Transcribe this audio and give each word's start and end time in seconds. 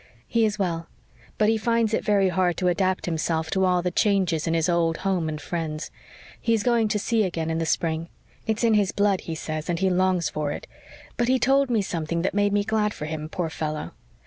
"He 0.27 0.45
is 0.45 0.57
well, 0.57 0.87
but 1.37 1.47
he 1.47 1.59
finds 1.59 1.93
it 1.93 2.03
very 2.03 2.29
hard 2.29 2.57
to 2.57 2.67
adapt 2.69 3.05
himself 3.05 3.51
to 3.51 3.65
all 3.65 3.83
the 3.83 3.91
changes 3.91 4.47
in 4.47 4.55
his 4.55 4.67
old 4.67 4.97
home 5.05 5.29
and 5.29 5.39
friends. 5.39 5.91
He 6.41 6.55
is 6.55 6.63
going 6.63 6.87
to 6.87 6.97
sea 6.97 7.21
again 7.23 7.51
in 7.51 7.59
the 7.59 7.67
spring. 7.67 8.09
It's 8.47 8.63
in 8.63 8.73
his 8.73 8.91
blood, 8.91 9.21
he 9.21 9.35
says, 9.35 9.69
and 9.69 9.77
he 9.77 9.91
longs 9.91 10.27
for 10.27 10.51
it. 10.51 10.65
But 11.17 11.27
he 11.27 11.37
told 11.37 11.69
me 11.69 11.83
something 11.83 12.23
that 12.23 12.33
made 12.33 12.51
me 12.51 12.63
glad 12.63 12.95
for 12.95 13.05
him, 13.05 13.29
poor 13.29 13.51
fellow. 13.51 13.91